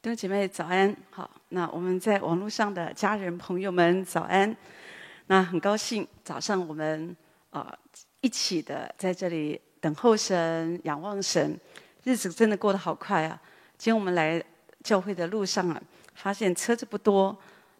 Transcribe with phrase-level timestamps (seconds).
[0.00, 4.56] 弟兄姐妹早安，好，那我们在网络上的家人朋友们早安。
[5.26, 7.16] 那很高兴早上我们
[7.50, 7.78] 啊、呃、
[8.20, 11.58] 一起的在这里等候神、仰望神，
[12.04, 13.42] 日子真的过得好快啊！
[13.76, 14.40] 今天我们来
[14.84, 15.82] 教会的路上啊，
[16.14, 17.36] 发现车子不多，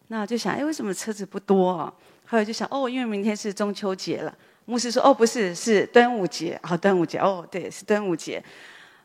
[0.09, 1.93] 那就想，哎，为什么车子不多啊？
[2.25, 4.37] 后来就想，哦，因为明天是中秋节了。
[4.65, 6.59] 牧师说，哦，不是，是端午节。
[6.63, 8.43] 好，端午节，哦，对，是端午节。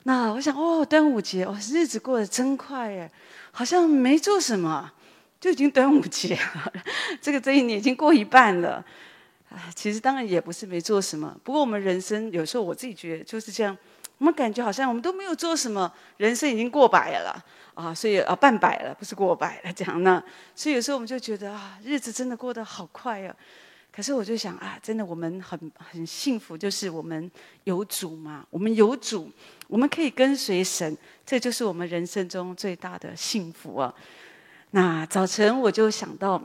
[0.05, 3.11] 那我想，哦，端午节，哦，日子过得真快耶，
[3.53, 4.93] 好像没做什么，
[5.41, 6.73] 就已经端午节了。
[7.21, 8.85] 这个这一年已经过一半了。
[9.51, 13.77] 啊，其实当然也不是没做什么，不过我们人生有时候我自己觉得就是这样，
[14.19, 17.43] 我们感觉好像我们都没有做什么，人生已经过百了
[17.75, 20.23] 啊，所以啊半百了，不是过百了这样呢。
[20.55, 23.35] 所以有时候我们就觉得啊，日子真的过得好快呀。
[23.95, 27.31] 可是我就想啊，真的我们很很幸福，就是我们
[27.63, 29.31] 有主嘛，我们有主，
[29.69, 33.95] 我们可以跟随神，这就是我们人生中最大的幸福啊。
[34.73, 36.43] 那早晨我就想到，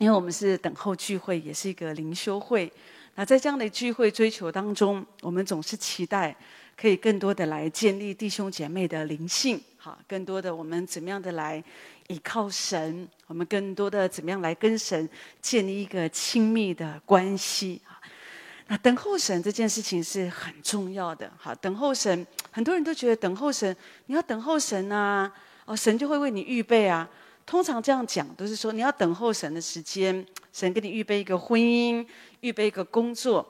[0.00, 2.72] 因为我们是等候聚会，也是一个灵修会。
[3.16, 6.34] 那在这样的聚会追求当中，我们总是期待
[6.74, 11.62] 可以更多的来建立弟兄姐妹的灵性，好，更多的我们怎么样的来。
[12.08, 15.06] 依靠神，我们更多的怎么样来跟神
[15.42, 18.00] 建立一个亲密的关系啊？
[18.68, 21.30] 那等候神这件事情是很重要的。
[21.36, 25.30] 好，等候神，很多人都觉得等候神，你要等候神啊，
[25.66, 27.06] 哦，神就会为你预备啊。
[27.50, 32.06] 通常这样讲都是说你要等候神的时间，神给你预备一个婚姻，
[32.42, 33.44] 预备一个工作。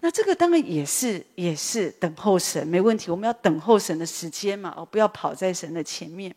[0.00, 3.10] 那这个当然也是也是等候神，没问题。
[3.10, 6.34] 我们要等候神的时间嘛，哦，不要跑在神的前面。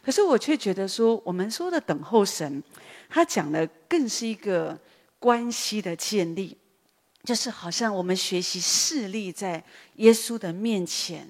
[0.00, 2.62] 可是我却觉得说，我们说的等候神，
[3.08, 4.78] 他讲的更是一个
[5.18, 6.56] 关系的建立，
[7.24, 9.60] 就是好像我们学习侍立在
[9.96, 11.28] 耶稣的面前，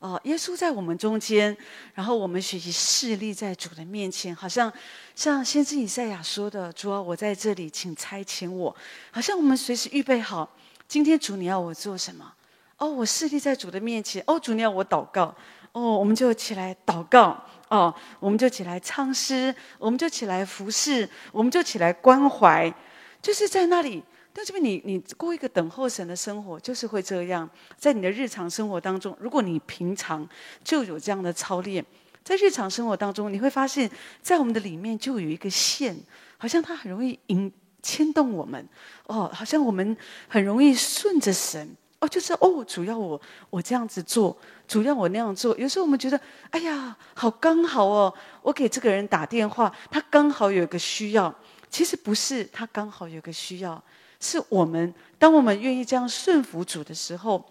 [0.00, 1.54] 哦，耶稣在我们中间，
[1.92, 4.72] 然后我们学习侍立在主的面前，好像
[5.14, 8.74] 像先知以赛亚说的：“主啊，我在这里，请差遣我。”
[9.12, 10.50] 好像我们随时预备好，
[10.88, 12.32] 今天主你要我做什么？
[12.78, 14.24] 哦，我侍立在主的面前。
[14.26, 15.34] 哦，主你要我祷告。
[15.72, 17.38] 哦，我们就起来祷告。
[17.68, 22.72] 哦，我们就起来唱诗，我们就起来服侍，我们就起来关怀，
[23.20, 24.02] 就是在那里。
[24.32, 27.48] 但是你你过一个等候神的生活，就是会这样。
[27.76, 30.28] 在你的日常生活当中，如果你平常
[30.62, 31.84] 就有这样的操练，
[32.22, 33.90] 在日常生活当中，你会发现，
[34.22, 35.96] 在我们的里面就有一个线，
[36.38, 37.52] 好像它很容易引
[37.82, 38.68] 牵动我们。
[39.06, 39.96] 哦，好像我们
[40.28, 41.68] 很容易顺着神。
[41.98, 43.20] 哦，就是哦，主要我
[43.50, 44.34] 我这样子做，
[44.66, 45.54] 主要我那样做。
[45.58, 46.18] 有时候我们觉得，
[46.50, 51.34] 哎呀，好刚好哦，我给这个人打电话，他刚好有个需要。
[51.68, 53.80] 其实不是他刚好有个需要，
[54.20, 57.44] 是我们当我们愿意这样顺服主的时候，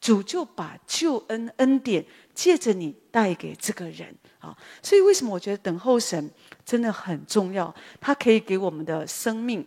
[0.00, 2.04] 主就把救恩恩典
[2.34, 4.56] 借着你带给这个人啊。
[4.82, 6.30] 所以为什么我觉得等候神
[6.64, 7.74] 真的很重要？
[8.00, 9.66] 他可以给我们的生命，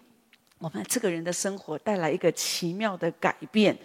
[0.60, 3.78] 我们这个人的生活带来一个奇妙的改变。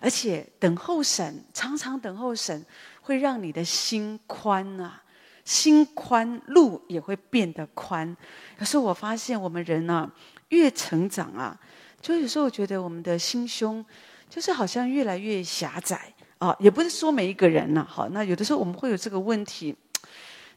[0.00, 2.64] 而且等候神，常常等候神，
[3.02, 5.00] 会让你的心宽啊，
[5.44, 8.16] 心宽，路也会变得宽。
[8.58, 10.10] 可是我发现我们人啊，
[10.48, 11.56] 越成长啊，
[12.02, 13.82] 就有时候我觉得我们的心胸，
[14.28, 16.54] 就是好像越来越狭窄啊。
[16.58, 19.74] 也不是说每一个人呐、啊，好，那有的时候我们会有这个问题。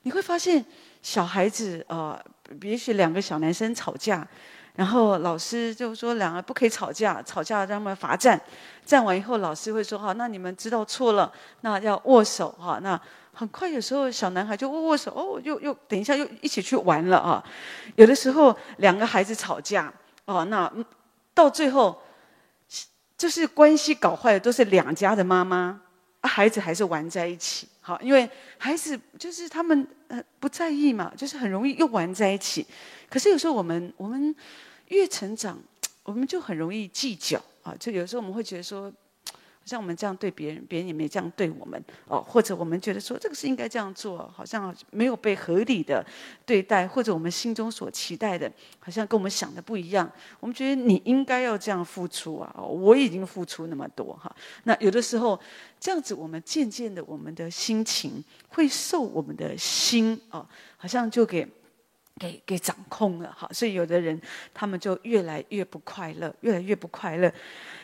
[0.02, 0.66] 你会发现
[1.02, 2.20] 小孩子啊，
[2.62, 4.28] 也许两个小男生吵架。
[4.76, 8.38] 然后老师就说两个不可以吵架，吵架让他们罚站，
[8.86, 12.78] 站完以后老师会说好，那你们知道错了，那要握手哈。
[12.84, 13.00] 那
[13.32, 17.42] 很快有时候小男孩就握握手，哦，又又等一下又一起去玩了啊。
[17.96, 19.92] 有的时候两个孩子吵架
[20.26, 20.70] 哦，那
[21.36, 22.02] 到最后
[23.16, 25.80] 就是关系搞坏的都是两家的妈妈，
[26.24, 27.68] 孩子还是玩在一起。
[27.82, 32.66] 好，因为孩子就是他们呃不在意嘛，就是很容易又玩在一起。
[33.08, 34.36] 可是有时候我们我们。
[34.90, 35.60] 越成长，
[36.04, 37.74] 我们就很容易计较啊！
[37.80, 38.94] 就有时候我们会觉得说，
[39.66, 46.06] 像我们这样对别人，别人也没这样对我们哦，或者我们觉得说这个是应该这样做，好像没有被合理的
[46.46, 50.10] 对待，或者我们心中所期待的，好像跟我们想的不一样。
[50.40, 52.54] 我们觉得你应该要这样付出啊！
[52.62, 54.34] 我已经付出那么多哈。
[54.66, 55.40] 那有的时候
[55.80, 60.48] 这样子，我们渐渐的，我们的心情会受我们的心啊，
[60.78, 61.48] 好像就给。
[62.18, 64.20] 给给掌控了哈，所以有的人
[64.54, 67.32] 他们就越来越不快乐，越来越不快乐。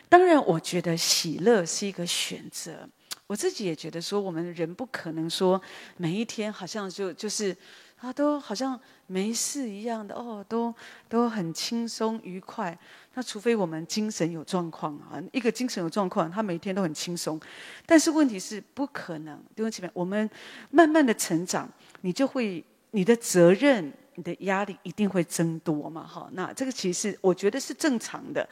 [0.08, 2.88] 当然，我觉得喜乐是一个选择。
[3.26, 5.60] 我自己也觉得说，我们人不可能说
[5.96, 7.54] 每一天好像就就是
[7.98, 10.74] 啊，都好像没事一样的哦，都
[11.08, 12.76] 都很轻松愉快。
[13.14, 17.38] 那除非我们精神有状况啊，一个精神有状况，他每天都很轻松。
[17.84, 20.28] 但是问题是不可能，因为前面我们
[20.70, 21.68] 慢慢的成长，
[22.00, 23.92] 你就会你的责任。
[24.14, 26.06] 你的压力一定会增多嘛？
[26.06, 28.46] 哈，那这个其实我觉得是正常的，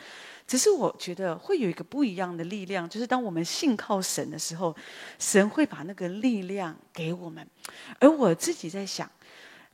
[0.47, 4.75] 只是我觉得会有一个不一样的力量，就是当我们信靠神的时候，
[5.19, 7.47] 神会把那个力量给我们。
[7.99, 9.11] 而我自己在想，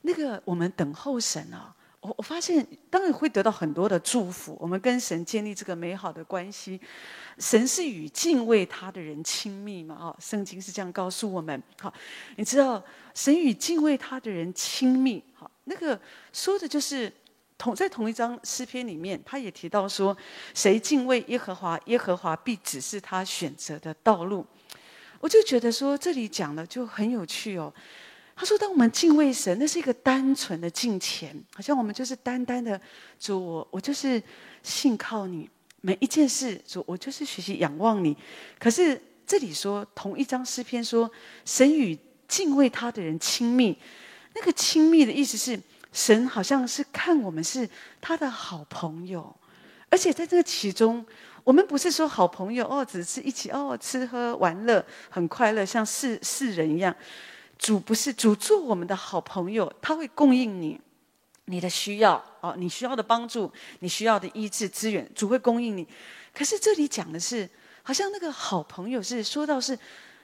[0.02, 4.56] 那个我们等候神啊，我我发现当然会得到很多的祝福。
[4.60, 6.80] 我们跟神建立这个美好的关系，
[7.38, 9.94] 神是与敬畏他的人亲密嘛？
[9.94, 11.62] 啊，圣经是这样告诉我们。
[11.80, 11.92] 好，
[12.36, 12.82] 你知道
[13.14, 15.22] 神与敬畏他的人亲密，
[15.68, 16.00] 那个
[16.32, 17.12] 说的就是
[17.58, 20.16] 同在同一张诗篇里面，他也提到说，
[20.54, 24.46] 谁敬畏耶和华，耶和华必指示他选择的道路。
[25.18, 27.72] 我就觉得说，这里讲的就很有趣哦。
[28.36, 32.80] 他说，当我们敬畏神，那是一个单纯的敬虔，好像我们就是单单的
[33.18, 34.22] 主，我我就是
[34.62, 35.48] 信靠你，
[35.80, 38.16] 每一件事主，我就是学习仰望你。
[38.58, 41.10] 可是这里说同一张诗篇说，
[41.44, 41.98] 神与
[42.28, 43.76] 敬畏他的人亲密。
[44.38, 45.58] 那个亲密的意思是，
[45.92, 47.66] 神好像是看我们是
[48.02, 49.34] 他的好朋友，
[49.88, 51.04] 而且在这个其中，
[51.42, 56.94] 我们不是说好朋友哦，只是一起哦吃喝玩乐很快乐，像世世人一样。
[57.58, 60.78] 主不是主做我们的好朋友，他会供应你
[61.46, 65.88] 你的需要哦，你需要的帮助，你需要的医治资源，主会供应你。
[66.34, 67.48] 可是这里讲的是，
[67.82, 69.78] 好像那个好朋友是说到是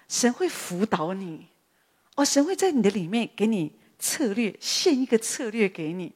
[0.09, 1.47] 神会辅导你
[2.17, 3.73] 哦，神会在你的里面给你。
[4.03, 6.13] 策略，献一个策略给你，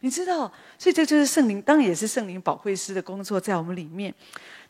[0.00, 4.12] 你知道，所以这就是圣灵，当然也是圣灵保惠师的工作在我们里面。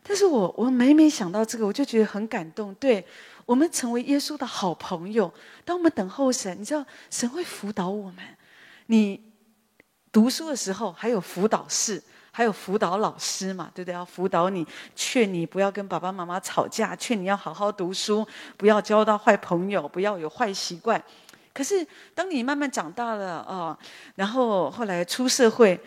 [0.03, 2.71] 但是我我每每想到这个，我就觉得很感动。
[2.75, 3.03] 对，
[3.47, 5.33] 我们成为耶稣的好朋友，
[5.65, 8.17] 当我们等候神，你知道神会辅导我们。
[8.85, 9.19] 你
[10.11, 13.93] 读书的时候还有辅导室，还有辅导老师嘛，对不对？
[13.95, 14.65] 要辅导你，
[14.95, 21.01] 劝你不要跟爸爸妈妈吵架，劝你要好好读书，不要交到坏朋友，不要有坏习惯。
[21.53, 23.77] 可是，当你慢慢长大了、哦，
[24.15, 25.79] 然后后来出社会，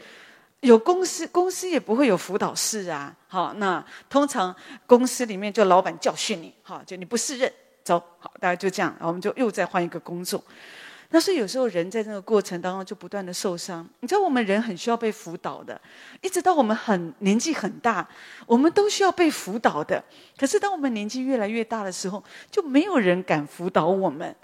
[0.61, 3.15] 有公司，公司也不会有辅导室啊。
[3.29, 4.55] 好，那通常
[4.87, 7.51] 公司里面就老板教训你，好，就你不适任，
[7.83, 10.43] 走，好，大家就这样，我们就又再换一个工作。
[11.11, 13.89] 那所以有时候人在这个过程当中就不断的受伤。
[14.01, 15.81] 你知道，我们人很需要被辅导的，
[16.21, 18.07] 一直到我们很年纪很大，
[18.47, 20.03] 我们都需要被辅导的。
[20.37, 24.35] 可是当我们年纪越来越大的时候，就没有人敢辅导我们。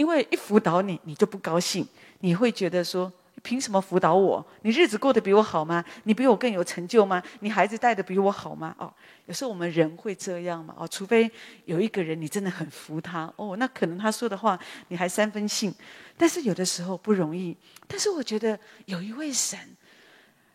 [0.00, 1.86] 因为一辅导你，你就不高兴，
[2.20, 3.12] 你会觉得说：
[3.42, 4.42] 凭什么辅导我？
[4.62, 5.84] 你日子过得比我好吗？
[6.04, 7.22] 你比我更有成就吗？
[7.40, 8.74] 你孩子带得比我好吗？
[8.78, 8.90] 哦，
[9.26, 10.74] 有时候我们人会这样嘛？
[10.78, 11.30] 哦，除非
[11.66, 14.58] 有一个人你真的很服他，哦，那可能他说的话
[14.88, 15.70] 你还三分信。
[16.16, 17.54] 但是有的时候不容易。
[17.86, 19.58] 但是我觉得有一位神，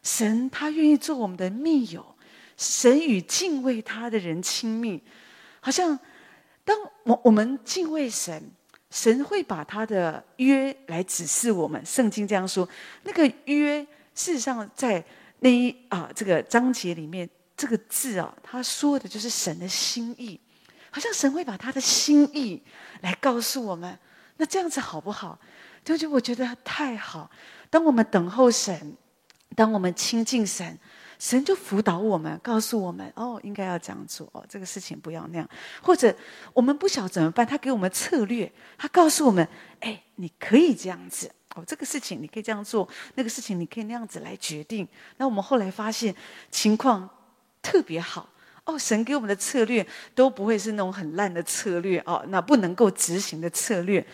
[0.02, 2.04] 神他愿意做我们的密友，
[2.58, 5.04] 神与敬畏他的人亲密，
[5.60, 6.00] 好像
[6.64, 8.50] 当我我们敬畏神。
[8.96, 12.68] 神会把他的约来指示我们，圣经这样说。
[13.04, 15.04] 那个约，事实上在
[15.40, 20.40] 那一啊这个章节里面，这个字啊，他说的就是神的心意。
[20.90, 22.64] 好像神会把他的心意
[23.02, 24.00] 来告诉我们。
[24.38, 25.38] 那这样子好不好？
[25.84, 27.30] 就就我觉得太好。
[27.70, 28.96] 当我们等候神，
[29.58, 30.80] 当我们亲近神。
[31.18, 35.50] 神就辅导我们，告诉我们哦，应该要这样做哦，这个事情不要那样。
[35.82, 36.14] 或者
[36.54, 39.48] 我们不晓怎么办，他给我们策略，他告诉我们，
[39.80, 44.88] 哎，你可以这样子哦，这个事情你可以这样做，那个事情你可以那样子来决定。
[45.18, 46.14] 那我们后来发现
[46.52, 47.10] 情况
[47.62, 48.28] 特别好
[48.66, 54.06] 哦，神给我们的策略都不会是那种很烂的策略哦，那不能够执行的策略。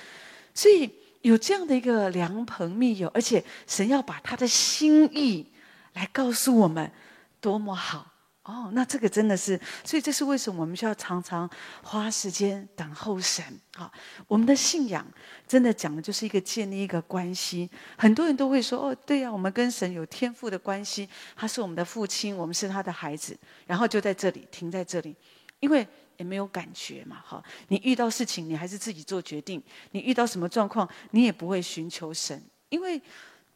[0.54, 0.90] 所以
[1.22, 5.48] 有这样的一个良朋密友，而且神要把他的心意。
[5.94, 6.92] 来告诉我们
[7.40, 8.08] 多么好
[8.44, 8.72] 哦！
[8.74, 11.48] 那这个真的是，所以这是为什么我们需要常常
[11.84, 13.46] 花时间等候神。
[13.76, 13.92] 好，
[14.28, 15.06] 我们的信仰
[15.48, 17.70] 真的讲的就是一个建立一个关系。
[17.98, 25.16] 很多人都会说：“哦，对呀，我们跟神有天赋的关系，他是我们的父亲，我们是他的孩子。”然后就在这里停在这里，
[25.60, 27.22] 因为也没有感觉嘛。
[27.24, 33.00] 哈，你遇到事情，你还是自己做决定；你遇到什么状况，你也不会寻求神，因为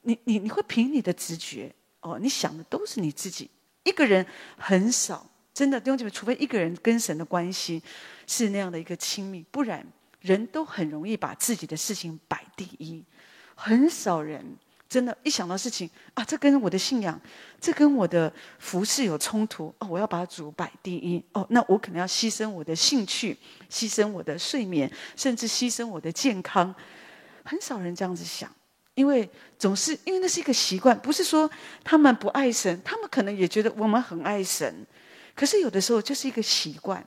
[0.03, 1.73] 你你你会凭你的直觉。
[2.05, 3.49] 哦，你想的都是你自己。
[3.83, 4.23] 一个人
[4.57, 7.81] 很少，真的弟兄姐妹，除非一个人跟神的关系
[8.27, 9.83] 是那样的一个亲密，不然
[10.21, 13.03] 人都很容易把自己的事情摆第一。
[13.55, 14.45] 很少人
[14.87, 17.19] 真的，一想到事情啊，这跟我的信仰，
[17.59, 23.35] 这跟我的服饰有冲突哦，我要把主摆第一哦，那我可能要牺牲我的兴趣，
[23.69, 26.73] 牺牲我的睡眠，甚至牺牲我的健康。
[27.43, 28.51] 很少人这样子想，
[28.95, 31.49] 因为总是因为那是一个习惯，不是说
[31.83, 34.85] 他们不爱神，他们可能也觉得我们很爱神，
[35.35, 37.05] 可是有的时候就是一个习惯。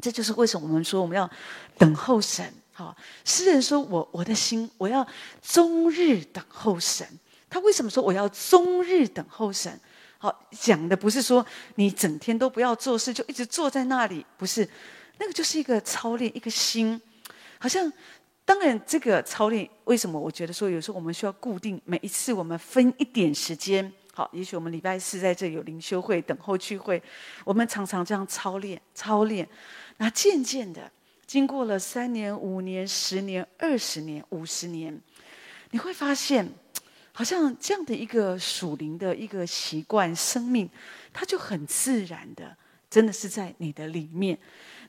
[0.00, 1.28] 这就是为什么我们说我们要
[1.76, 2.50] 等候神。
[2.72, 5.04] 好，诗人说我我的心我要
[5.42, 7.04] 终日等候神。
[7.50, 9.80] 他为什么说我要终日等候神？
[10.18, 11.44] 好，讲的不是说
[11.74, 14.68] 你整天都不要做事，就一直坐在那里，不是，
[15.18, 17.00] 那个就是一个操练，一个心。
[17.58, 17.92] 好像
[18.48, 23.92] 当然这个操练，为什么我觉得说有时候我们需要固定每一次我们分一点时间。
[24.14, 27.02] 好，也许我们礼拜四在这有灵修会，等候聚会，
[27.44, 29.46] 我们常常这样操练、操练。
[29.98, 30.90] 那渐渐的，
[31.26, 34.98] 经过了三年、五年、十年、二十年、五十年，
[35.72, 36.50] 你会发现，
[37.12, 40.66] 好像这样的一个属灵的一个习惯、生命，
[41.12, 42.56] 它就很自然的，
[42.88, 44.38] 真的是在你的里面。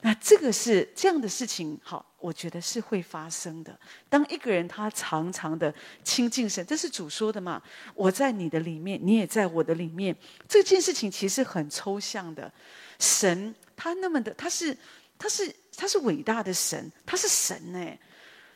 [0.01, 3.77] 那这个是这样的事情，好，我觉得是会发生的。
[4.07, 5.73] 当一个人他常常的
[6.05, 7.61] 亲近神，这是主说的嘛？
[7.93, 10.15] 我在你的里面，你也在我的里面。
[10.47, 12.49] 这件事情其实很抽象的。
[12.97, 14.75] 神他那么的，他是
[15.17, 17.99] 他是他是伟大的神，他是神哎，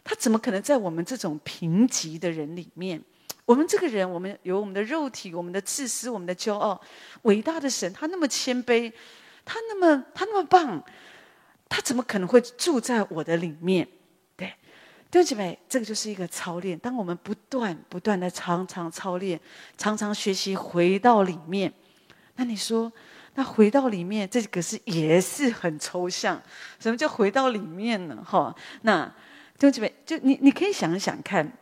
[0.01, 3.03] 他怎么可能在我们这种贫瘠的人里面？
[3.43, 6.79] 我们这个人，我们有我们的肉体，我们的自私，我们的骄傲。
[7.23, 8.89] 伟大的神，他那么谦卑，
[9.43, 10.81] 他那么他那么棒。
[11.73, 13.87] 他怎么可能会住在我的里面？
[14.37, 14.45] 对，
[15.09, 16.77] 弟兄姐妹，这个就是一个操练。
[16.77, 19.39] 当我们不断不断的常常操练，
[19.75, 21.73] 常常学习回到里面，
[22.35, 22.93] 那你说，
[23.33, 26.39] 那回到里面，这个是也是很抽象。
[26.79, 28.23] 什么叫回到里面呢？
[28.23, 29.03] 哈，那
[29.57, 31.57] 弟兄姐妹，就你你可以想一想看，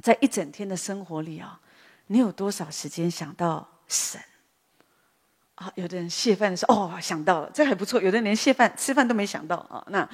[0.00, 1.58] 在一整天的生活里啊，
[2.06, 4.20] 你有多少时间想到神？
[5.60, 8.00] 啊，有的人谢饭的时候，哦，想到了，这还不错。
[8.00, 9.84] 有的人连谢饭、吃饭都没想到啊。
[9.90, 10.08] 那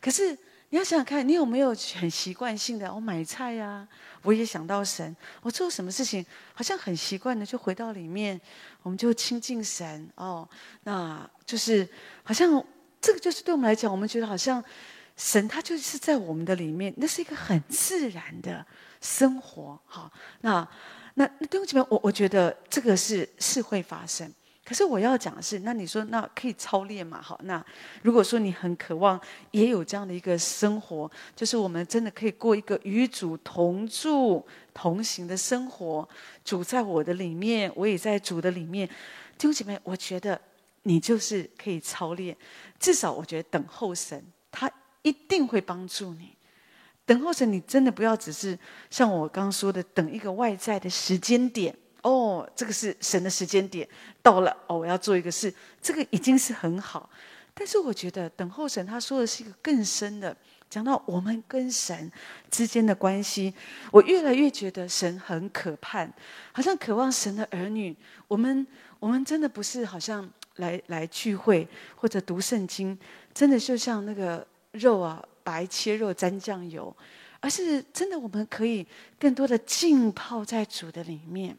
[0.00, 0.36] 可是
[0.70, 1.68] 你要想想看，你有没有
[2.00, 3.88] 很习惯性的，我买菜呀、啊，
[4.22, 5.16] 我也想到神。
[5.40, 8.40] 我做什么事情，好像很习惯的就回到里面，
[8.82, 10.48] 我们就亲近神哦。
[10.82, 11.88] 那就是
[12.24, 12.60] 好像
[13.00, 14.62] 这个就是对我们来讲，我们觉得好像
[15.16, 18.66] 神他就是在我们的里面，那是一个很自然的
[19.00, 19.80] 生活。
[19.86, 20.66] 好，那
[21.14, 24.28] 那那对不起，我我觉得这个是是会发生。
[24.68, 27.22] 可是我要讲的是，那你说那可以操练嘛？
[27.22, 27.64] 好，那
[28.02, 29.18] 如果说你很渴望
[29.50, 36.06] 也有这样的一个生活，就是我们真的可以过一个与主同住同行的生活，
[36.44, 38.86] 主在我的里面，我也在主的里面。
[39.38, 40.38] 弟兄姐妹，我觉得
[40.82, 42.36] 你就是可以操练，
[42.78, 44.70] 至少我觉得等候神，他
[45.00, 46.36] 一定会帮助你。
[47.06, 48.58] 等候神，你真的不要只是
[48.90, 51.74] 像我刚刚说的，等一个外在的时间点。
[52.02, 53.86] 哦，这个是神的时间点
[54.22, 55.52] 到了哦，我要做一个事，
[55.82, 57.08] 这个已经是很好。
[57.54, 60.36] 但是我觉得等候神，他说的是一个更深的，
[60.70, 62.10] 讲到我们跟神
[62.48, 63.52] 之间的关系。
[63.90, 66.08] 我越来越觉得神很可盼，
[66.52, 67.96] 好像渴望神的儿女。
[68.28, 68.64] 我们
[69.00, 72.96] 我们真的不是好像来来聚会或者读圣经，
[73.34, 76.96] 真的就像那个肉啊，白切肉沾酱油，
[77.40, 78.86] 而是真的我们可以
[79.18, 81.58] 更多的浸泡在主的里面。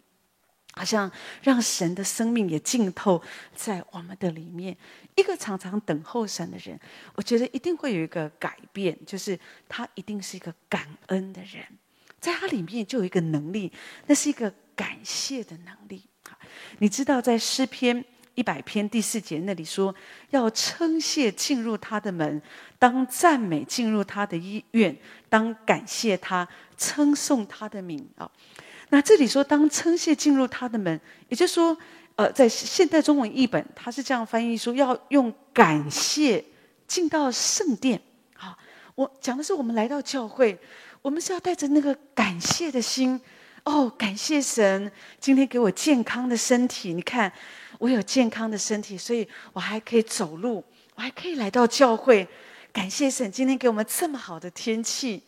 [0.80, 1.12] 好像
[1.44, 3.22] 让神的生命也浸透
[3.54, 4.78] 在我们的里面。
[5.18, 6.80] 一个常常等候神的人，
[7.16, 11.62] 我觉得一定会有一个改变，就是他一定是一个感恩的人，
[12.22, 13.70] 在他里面就有一个能力，
[14.08, 16.02] 那是一个感谢的能力。
[16.78, 18.06] 你知道，在诗篇
[18.36, 19.94] 一百篇第四节那里说，
[20.30, 22.42] 要称谢进入他的门，
[22.78, 24.96] 当赞美进入他的医院，
[25.28, 28.32] 当感谢他，称颂他的名啊。
[28.90, 31.78] 那这里说，当称谢进入他的门，也就是说，
[32.16, 36.44] 呃，在现代中文译本，他是这样翻译说，要用感谢
[36.88, 38.02] 进到圣殿。
[38.36, 38.58] 好，
[38.96, 40.58] 我讲的是我们来到教会，
[41.02, 43.20] 我们是要带着那个感谢的心。
[43.66, 46.94] 哦，感谢神今天给我健康的身体。
[46.94, 47.32] 你看，
[47.78, 50.64] 我有健康的身体，所以我还可以走路，
[50.96, 52.28] 我还可以来到教会。
[52.74, 55.22] 感谢神今天给我们这么好的天气。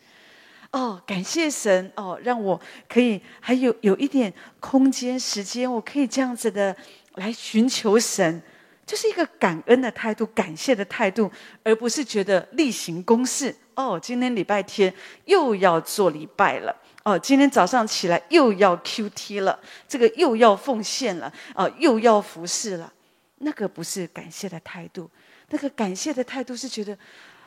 [0.71, 6.73] 哦，感谢神哦，让我可以还有有一点空间时间，我可以这样子的
[7.15, 8.41] 来寻求神，
[8.85, 11.29] 就是一个感恩的态度，感谢的态度，
[11.61, 13.53] 而不是觉得例行公事。
[13.73, 14.93] 哦，今天礼拜天
[15.25, 16.73] 又要做礼拜了。
[17.03, 19.59] 哦，今天早上起来又要 QT 了，
[19.89, 22.93] 这个又要奉献了，哦，又要服侍了。
[23.39, 25.09] 那个不是感谢的态度，
[25.49, 26.97] 那个感谢的态度是觉得。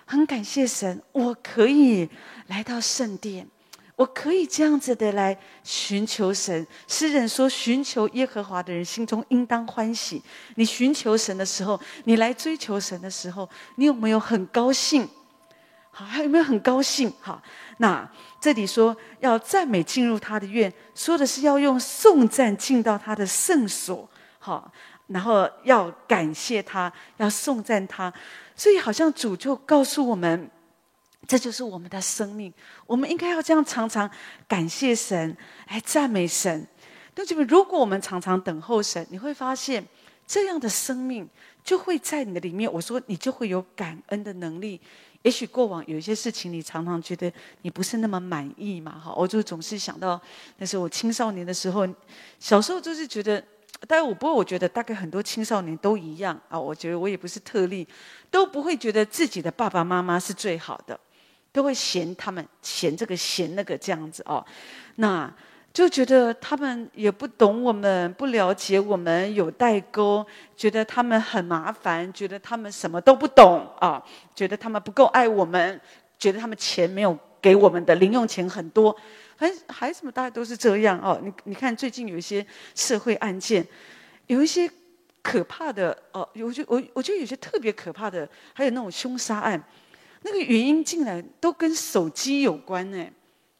[0.06, 2.08] 很感谢神，我可以
[2.48, 3.46] 来到圣殿，
[3.96, 6.66] 我可以这样子的来寻求神。
[6.86, 10.22] 诗人说：“寻求耶和华的人心中应当欢喜。”
[10.56, 15.08] 你寻求神的时候，你来追求神的时候，你有没有很高兴？
[15.90, 17.12] 好，还有没有很高兴？
[17.20, 17.40] 好，
[17.78, 18.08] 那
[18.40, 24.08] 这里说要赞美进入他的院，说的是要用颂赞进到他的圣所。
[24.38, 24.70] 好，
[25.06, 28.12] 然后要感谢他，要颂赞他。
[28.56, 30.50] 所以好像主就告诉我们。
[31.26, 32.52] 这就是我们的生命，
[32.86, 34.10] 我们应该要这样常常
[34.46, 35.34] 感谢神，
[35.68, 36.66] 来赞美神。
[37.14, 37.44] 对不对？
[37.44, 39.82] 如果我们常常等候神，你会发现
[40.26, 41.26] 这样的生命
[41.62, 42.70] 就会在你的里面。
[42.70, 44.78] 我说你就会有感恩的能力。
[45.22, 47.32] 也许过往有一些事情，你常常觉得
[47.62, 50.20] 你不是那么满意嘛，哈，我就总是想到
[50.58, 51.88] 那时候我青少年的时候，
[52.38, 53.42] 小时候就是觉得，
[53.86, 57.86] 但我不过我觉得大概很多青少年都一样啊，我觉得我也不是特例，
[58.30, 60.98] 都不会觉得自己的爸爸妈妈是最好的。
[61.52, 64.44] 都会嫌他们嫌这个嫌那个这样子哦，
[64.96, 65.32] 那
[65.72, 70.26] 就觉得他们也不懂我们，不了解我们，有代沟，
[70.56, 74.02] 觉得他们很麻烦，觉得他们什么都不懂啊，
[74.34, 75.80] 觉得他们不够爱我们，
[76.18, 78.96] 觉得他们钱没有给我们的零用钱很多，
[79.44, 81.20] 孩孩子们大家都是这样哦。
[81.22, 83.66] 你你看最近有一些社会案件，
[84.26, 84.70] 有一些
[85.22, 89.62] 可怕的哦，有就我我觉得有些特别可怕的，还有那种凶杀案。
[90.22, 93.06] 那个原因竟然都跟手机有关呢，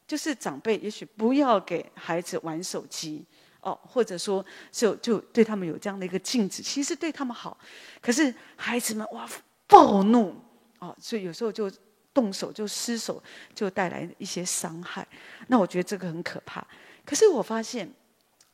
[0.07, 3.23] 就是长辈也许不要给孩子玩手机
[3.61, 7.59] 哦，或者说就就对他们有这样的一个禁止，其实对他们好，
[8.01, 9.29] 可是孩子们哇
[9.67, 10.35] 暴怒
[10.79, 11.71] 哦，所以有时候就
[12.15, 13.23] 动手就失手，
[13.55, 15.07] 就带来一些伤害。
[15.49, 16.65] 那我觉得这个很可怕。
[17.05, 17.93] 可是我发现，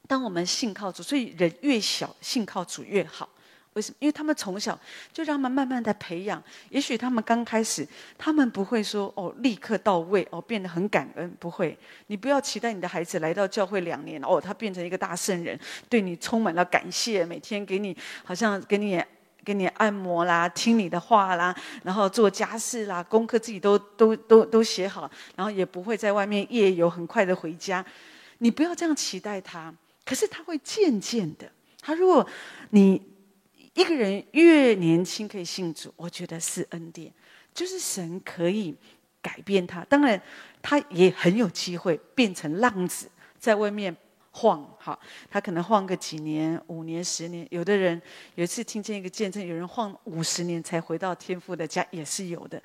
[0.08, 3.28] 当我们信靠主，所以人越小信靠主越好。
[3.74, 3.96] 为什么？
[4.00, 4.76] 因为他们从小
[5.12, 6.42] 就让他们慢慢的培养。
[6.70, 7.86] 也许他们刚开始，
[8.18, 11.78] 他们不会说哦，立刻到位哦，变得很感恩，不会。
[12.08, 15.56] 你不要期待你的孩子来到教会两年哦，他变成一个大圣人，
[15.88, 19.00] 对你充满了感谢，每天给你好像给你
[19.44, 27.84] 给你按摩啦，听你的话啦，然后做家事啦，功课自己都都都都写好，然后也不会在外面夜游，很快的回家。
[28.38, 32.26] 你不要这样期待他，可是他会渐渐的，他如果
[32.70, 33.10] 你。
[33.74, 37.10] 一个人越年轻可以信主，我觉得是恩典，
[37.54, 38.74] 就是神可以
[39.22, 39.84] 改变他。
[39.84, 40.20] 当然，
[40.60, 43.96] 他也很有机会变成浪子，在外面
[44.30, 44.64] 晃。
[44.78, 44.98] 哈，
[45.30, 47.46] 他可能晃个几年、五年、十年。
[47.50, 48.00] 有的人
[48.34, 52.62] 有一次听见一个见证，有人晃五十年才回到天父的家，也是有的。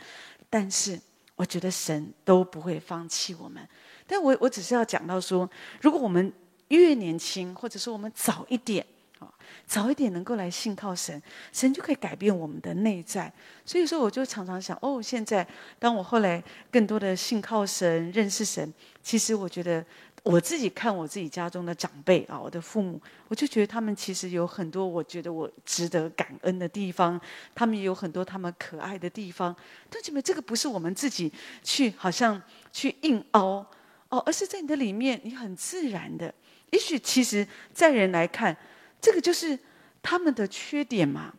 [0.50, 1.00] 但是，
[1.36, 3.68] 我觉得神都不会放弃我们。
[4.08, 5.50] 但我我只是要讲到说，
[5.82, 6.32] 如果我们
[6.70, 8.86] 越年轻，或者说我们早一点
[9.20, 9.28] 啊。
[9.68, 13.32] 早一点能够来信靠神，神就可以改变我们的内在。
[13.66, 15.46] 所以说，我就常常想，哦，现在
[15.80, 19.84] 当我后来更多的信靠神、认识神，其实我觉得
[20.26, 27.22] 我自己看我自己家中的长辈啊，我的父母，我就觉得他们其实有很多我觉得我值得感恩的地方，
[27.54, 29.56] 他们也有很多他们可爱的地方。
[29.88, 32.42] 但姐妹，这个不是我们自己去好像
[32.74, 33.64] 去硬凹
[34.10, 36.34] 哦，而是在你的里面，你很自然的。
[36.72, 38.58] 也许其实在人来看。
[39.02, 39.60] 这个就是
[40.02, 41.32] 他们的缺点嘛，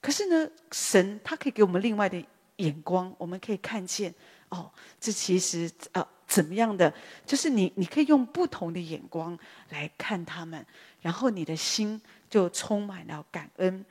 [0.00, 2.24] 可是呢，神他可以给我们另外的
[2.58, 4.14] 眼光，我们可以看见
[4.50, 6.92] 哦，这其实呃怎么样的，
[7.26, 9.36] 就是你你可以用不同的眼光
[9.70, 10.64] 来看他们，
[11.00, 13.84] 然后你的心就充满了感恩。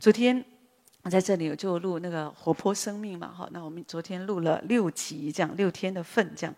[0.00, 0.44] 昨天
[1.02, 6.52] 我在这里我就录那个活泼生命嘛，哈，那我们昨天录了六集，这样六天的份这样。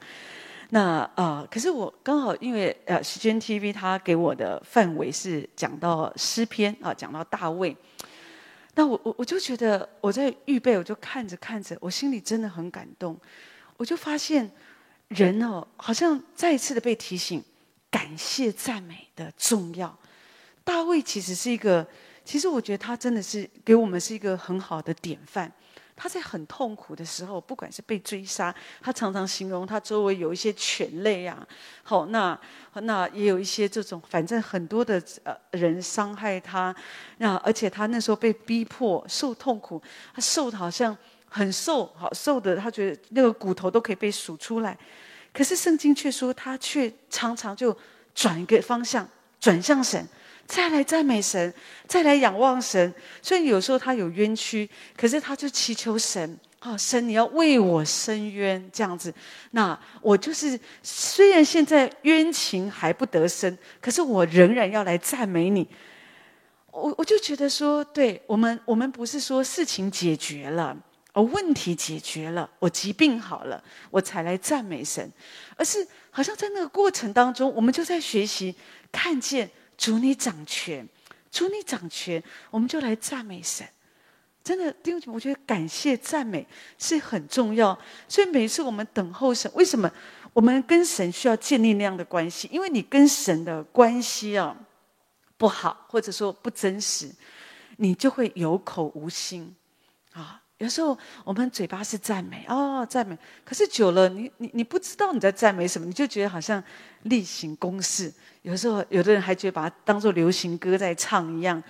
[0.70, 7.76] 那啊、呃，可是我刚好因为呃，时间 TV 它给我的范围是讲到诗篇啊，讲到大卫。
[8.74, 13.14] 那我我我就觉得我在预备，我就看着看着，我心里真的很感动。
[13.76, 14.50] 我就发现
[15.08, 17.42] 人哦，好像再一次的被提醒
[17.90, 19.96] 感谢赞美的重要。
[20.64, 21.86] 大卫其实是一个，
[22.24, 25.50] 其实我觉得他真的是给我们是一个很好的典范。
[25.98, 31.46] 他在很痛苦的时候，不管是被追杀，他常常形容他周围有一些犬类啊，
[31.82, 32.38] 好，那
[32.74, 36.74] 那也有一些这种，反正很多的呃人伤害他，
[37.16, 39.80] 那而且他那时候被逼迫受痛苦，
[40.12, 40.94] 他瘦的好像
[41.28, 44.76] 很瘦，好瘦的，他觉得那个骨头都可以被数出来，
[45.32, 47.76] 可是圣经却说他却常常就
[48.14, 49.08] 转一个方向，
[49.40, 50.06] 转向神。
[50.46, 51.52] 再来赞美神，
[51.88, 52.94] 再来仰望神。
[53.20, 59.12] 所以有时候他有冤屈，可是他就祈求神：啊，神，你要为我伸冤，这样子。
[59.50, 65.66] 那我就是虽然现在冤情还不得伸，可是我仍然要来赞美你。
[66.70, 70.76] 我我就觉得说，对我们，我们不是说事情解决了，
[71.16, 75.10] 而问题解决了，我疾病好了，我才来赞美神，
[75.56, 78.54] 而是好像在那个过程当中，我们就在学习
[78.92, 80.86] 看见主你掌权，
[81.30, 83.66] 主你掌权，我们就来赞美神。
[84.44, 86.46] 真的，弟兄姐妹，我觉得感谢赞美
[86.78, 87.76] 是很重要。
[88.06, 89.90] 所以每次我们等候神，为什么
[90.34, 92.46] 我们跟神需要建立那样的关系？
[92.52, 94.54] 因为你跟神的关系啊
[95.38, 97.10] 不好，或者说不真实，
[97.78, 99.56] 你就会有口无心
[100.12, 100.42] 啊。
[100.58, 106.62] 有时候我们嘴巴是赞美哦，赞美，可是久了，你你你不知道你在赞美什么，你就觉得好像
[107.02, 108.10] 例行公事。
[108.40, 111.62] 有时候有的人还觉得把它当做流行歌在唱一样，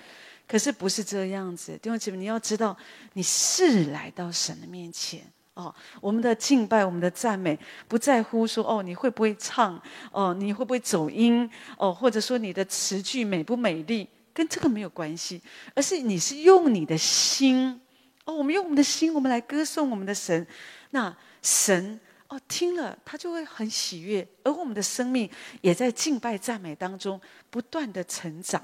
[0.46, 1.77] 可是不是这样子。
[1.83, 2.77] 弟兄姐妹，你要知道，
[3.14, 5.20] 你是来到神的面前
[5.55, 5.75] 哦。
[6.01, 15.42] 我们的敬拜，我们的赞美，不在乎说哦你会不会唱哦，你会不会走音哦，或者说你的词句美不美丽，跟这个没有关系，
[15.75, 17.81] 而是你是用你的心。
[18.27, 20.45] 哦，我们用我们的心，我们来歌颂我们的神。
[20.91, 28.61] 那神哦听了，他就会很喜悦，而我们的生命也在敬拜赞美当中不断的成长。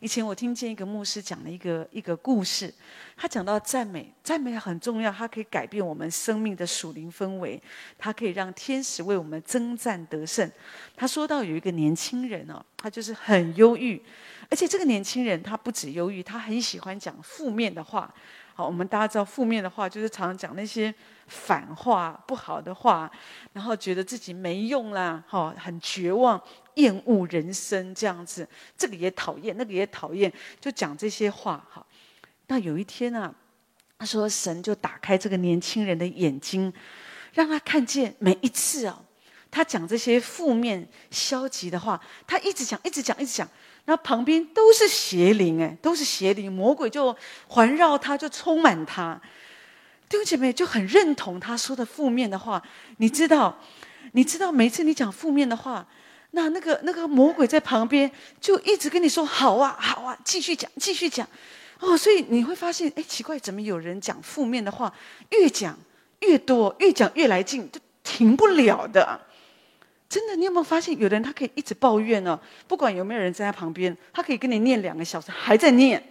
[0.00, 2.72] 以前我听见一个牧师讲了一个一个故事，
[3.14, 7.62] 他讲到赞美，赞美很重要，它可以改变我们生命的属灵氛围，
[7.98, 10.50] 它可以让天使为我们征战得胜。
[10.96, 14.02] 他说到有一个年轻人哦，他就是很忧郁，
[14.48, 18.12] 而且这个年轻人他不止忧郁，他很喜欢讲负面的话。
[18.56, 20.94] 好，我们大家知道负面的话，就是常常讲那些
[21.26, 23.10] 反话、不好的话，
[23.52, 26.40] 然后觉得自己没用啦，哈，很绝望、
[26.74, 31.66] 厌恶人生这样子，这个也讨厌，那个也讨厌，就讲这些话。
[31.68, 31.84] 哈，
[32.46, 33.34] 那有一天啊，
[33.98, 36.72] 他说神就打开这个年轻人的眼睛，
[37.32, 39.02] 让他看见每一次啊，
[39.50, 43.48] 他讲这些负面、消极的话，他一直讲，一直讲，一直讲。
[43.86, 47.14] 那旁边都是邪灵，哎，都是邪灵，魔鬼就
[47.48, 49.20] 环绕他，就充满他。
[50.08, 52.62] 弟兄姐妹就很认同他说的负面的话。
[52.98, 53.58] 你知道，
[54.12, 55.86] 你知道，每次你讲负面的话，
[56.30, 61.28] 那那个那个魔鬼在旁边就一直跟你说：“好啊，好啊，继续讲，继续讲。”
[61.80, 64.92] 哦，所以你会发现，哎，奇怪，怎么有人讲负面的话，
[65.30, 65.76] 越讲
[66.20, 69.20] 越多，越讲越来劲，就停不了的。
[70.08, 72.38] 真的，你有没有发现，有的人他可以一直抱怨呢？
[72.68, 76.02] 不管有没有人在他旁边，他可以跟你念两个小时，还在念。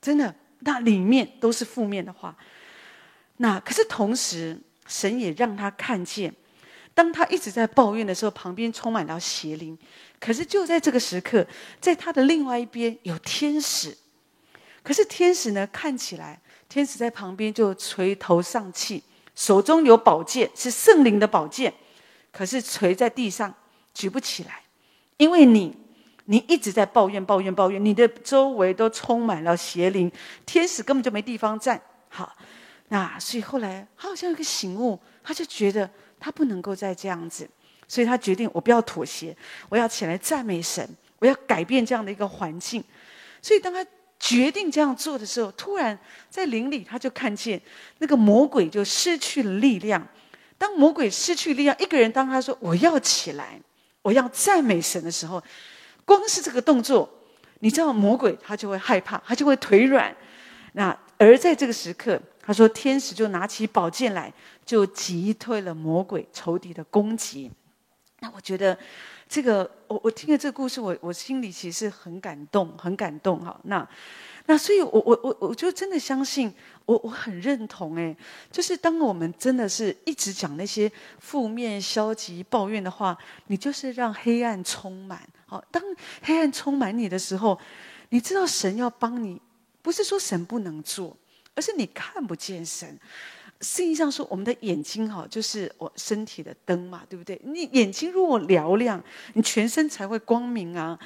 [0.00, 2.36] 真的，那里面都是负面的话。
[3.36, 6.34] 那可是同时，神也让他看见，
[6.94, 9.78] 当他一直在抱怨的时候，旁边充满了邪灵。
[10.18, 11.46] 可是就在这个时刻，
[11.80, 13.96] 在他的另外一边有天使。
[14.82, 19.02] 可是天使呢，看起来天使在旁边就垂头丧气，
[19.36, 21.72] 手中有宝剑，是圣灵的宝剑。
[22.30, 23.52] 可是垂在地上，
[23.94, 24.60] 举不起来，
[25.16, 25.74] 因为你，
[26.26, 30.10] 你一直在抱怨、抱怨、抱怨，你的周围都充满了邪灵，
[30.46, 31.80] 天使根本就没地方站。
[32.08, 32.36] 好，
[32.88, 37.48] 那所以后来他好像有个醒悟，他就觉得他不能够再这样子，
[37.88, 39.36] 所以他决定我不要妥协，
[39.68, 40.88] 我要起来赞美神，
[41.18, 42.84] 我要改变这样的一个环境。
[43.42, 43.84] 所以当他
[44.20, 47.60] 决定这样做的时候，突然在林里他就看见
[47.98, 50.06] 那个魔鬼就失去了力量。
[50.58, 53.60] 当魔鬼失去力量，一个人当他说“我要起来，
[54.02, 55.40] 我要赞美神”的时候，
[56.04, 57.08] 光是这个动作，
[57.60, 60.14] 你知道魔鬼他就会害怕，他就会腿软。
[60.72, 64.32] 那而在这个时刻，他说天使就拿起宝剑来，
[64.66, 67.50] 就击退了魔鬼仇敌的攻击。
[68.18, 68.76] 那我觉得
[69.28, 73.58] 这个，我我听了这个故事，我我心里其实很感动，很感动哈。
[73.62, 73.88] 那。
[74.50, 76.50] 那所以我，我我我就真的相信，
[76.86, 78.16] 我我很认同诶，
[78.50, 83.14] 就是当我们真的是一直讲那些负面、消极、抱怨的话，
[83.48, 85.20] 你就是让黑暗充满。
[85.44, 85.82] 好，当
[86.22, 87.60] 黑暗充满你的时候，
[88.08, 89.38] 你知道神要帮你，
[89.82, 91.14] 不是说神不能做，
[91.54, 92.98] 而是你看不见神。
[93.60, 97.40] 圣经上说，我们的眼睛哈，就是我身体的灯嘛，对不对？
[97.44, 99.02] 你眼睛如果嘹亮，
[99.34, 100.96] 你全身才会光明啊。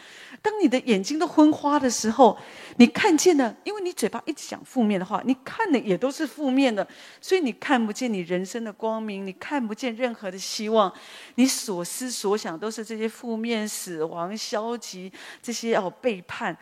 [0.42, 2.38] 当你的眼睛都昏花的时候，
[2.76, 6.86] 你看见了，因为你嘴巴一直讲负面的话，你看的也都是负面的，
[7.22, 10.92] 所以你看不见你人生的光明，你看不见任何的希望，
[11.36, 15.10] 你所思所想都是这些负面、死亡、消极
[15.40, 16.54] 这些哦背叛，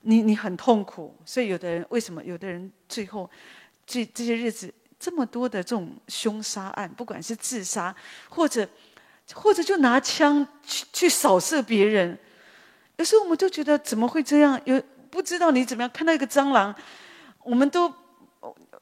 [0.00, 1.14] 你你很痛苦。
[1.24, 2.24] 所以有的人为什么？
[2.24, 3.30] 有的人最后
[3.86, 4.74] 这这些日子。
[4.98, 7.94] 这么多的这种凶杀案，不管是自杀，
[8.28, 8.68] 或者
[9.34, 12.18] 或者就拿枪去去扫射别人，
[12.96, 14.60] 有时候我们就觉得怎么会这样？
[14.64, 16.74] 有不知道你怎么样看到一个蟑螂，
[17.42, 17.92] 我们都。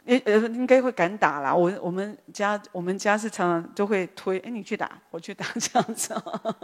[0.06, 1.54] 呃呃，应该会敢打啦。
[1.54, 6.14] 我我们家我们家是常常都会推，哎，你去打，我去打这样子。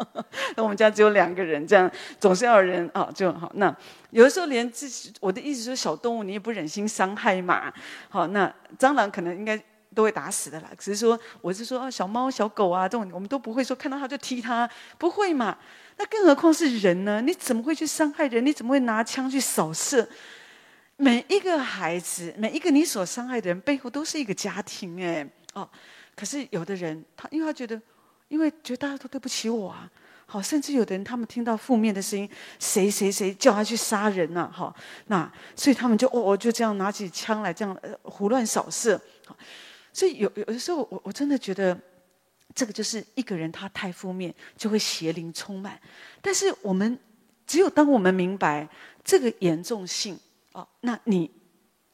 [0.56, 3.50] 那我们家只有两个人，这样总是要有人啊，就好。
[3.54, 3.74] 那
[4.10, 7.72] 有的时候连自己，我的意思说，小动物你也不忍心伤害嘛。
[8.10, 9.58] 好，那蟑螂可能应该
[9.94, 10.68] 都会打死的啦。
[10.78, 15.56] 只是说，我是说啊，小猫、小狗啊，这种我们都不会说看到它就踢它，不会嘛？
[15.96, 17.22] 那更何况是人呢？
[17.22, 18.44] 你怎么会去伤害人？
[18.44, 20.06] 你怎么会拿枪去扫射？
[21.00, 25.66] 每一个孩子，每一个你所伤害的人背后都是一个家庭，哎，哦。
[26.14, 27.80] 可是有的人，他因为他觉得，
[28.28, 29.90] 因为觉得大家都对不起我啊。
[30.26, 34.46] 好，甚至有的人，他们听到负面的声音，谁谁谁叫他去杀人呐？
[34.52, 34.72] 哈，
[35.06, 39.00] 那所以他们就哦，就这样拿起枪来，这样呃胡乱扫射。
[39.94, 41.76] 所以有有的时候，我我真的觉得，
[42.54, 45.80] 这个就是一个人他太负面，就会邪灵充满。
[46.20, 46.98] 但是我们
[47.46, 48.68] 只有当我们明白
[49.02, 50.18] 这个严重性
[50.52, 51.30] 哦，那你。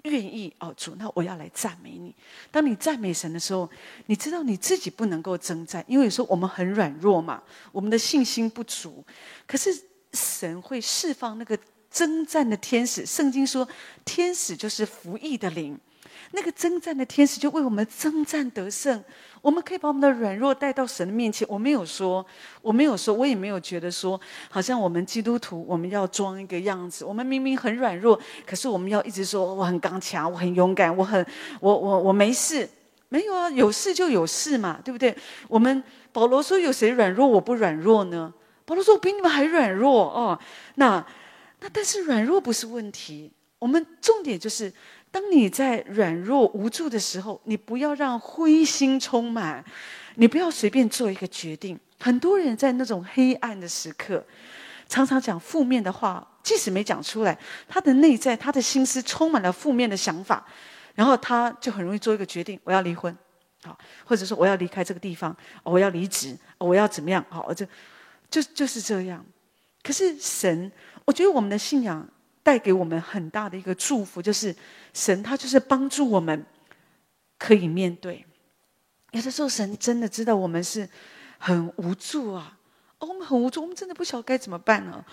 [0.03, 2.15] 愿意哦，主，那我要来赞美你。
[2.53, 3.69] 当你赞美神的时候，
[4.07, 7.43] 你知道你自己不能够征战，因为有时候我们很软弱嘛，
[7.73, 9.05] 我们的信心不足。
[9.49, 9.77] 可是
[10.13, 11.59] 神会释放那个
[11.91, 13.05] 征战的天使。
[13.05, 13.69] 圣经说，
[14.05, 15.77] 天使就是服役的灵。
[16.33, 19.03] 那个征战的天使就为我们征战得胜，
[19.41, 21.47] 我们可以把我们的软弱带到神的面前。
[21.49, 22.25] 我没有说，
[22.61, 27.05] 我没有说，我也没有觉得说，好像我们基督徒我们要装一个样子。
[27.05, 31.25] 我们明明很软弱，可是我们要一直说我很刚强，我很勇敢，我很
[31.61, 32.69] 我我我没事。
[33.09, 35.17] 没有啊，有事就有事嘛，对不对？
[35.49, 38.35] 我们保罗说有谁软弱我不软弱呢？
[38.65, 40.37] 保罗说我比你们还软弱哦。
[40.75, 41.07] 那
[41.61, 44.73] 那但是软弱不是问题，我们重点就是。
[45.11, 49.65] 当你在软弱无助的时候，你不要让灰心充满，
[50.17, 51.79] 你不要随便做一个决定。
[51.99, 54.23] 很多人在那种黑暗的时刻，
[54.87, 60.47] 常常讲负面的话，即使没讲出来，他的内在、他的心思充满了负面的想法，
[60.95, 63.17] 然后他就很容易做一个决定：我要离婚，
[63.63, 67.25] 好，或者说我要离开这个地方，我要离职，我要怎么样？
[67.31, 67.65] 好，我就
[68.29, 69.25] 就就是这样。
[69.83, 70.71] 可是神，
[71.07, 72.07] 我觉得我们的信仰。
[72.47, 74.55] 带给我们很大的一个祝福，就是
[74.95, 76.47] 神他就是帮助我们
[77.37, 78.25] 可以面对。
[79.11, 80.89] 有的时候，神真的知道我们是
[81.39, 82.57] 很无助啊，
[83.01, 85.05] 哦，我们很无助，我们真的不晓得该怎么办呢？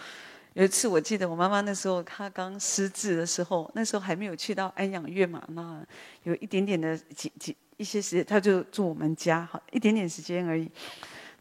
[0.53, 5.83] 有一次，我记得我妈妈那时候她刚失智的时候，那时候还没有去到安养院嘛，那
[6.25, 10.69] 有一点点的几几一些时间，她就住我们家，好一点点时间而已。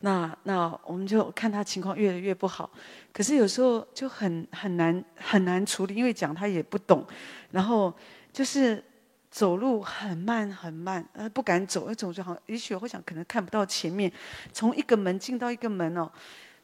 [0.05, 2.69] 那那我们就看他情况越来越不好，
[3.13, 7.07] 可是有时候就很很难很难处理，因为讲他也不懂，
[7.53, 7.95] 然后
[8.33, 8.83] 就是
[9.31, 14.11] 走路很慢很慢，呃不敢走，一走就好像也许我想可能看不到前面，
[14.53, 16.11] 从一个门进到一个门哦，